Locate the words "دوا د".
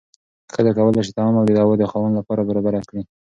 1.49-1.83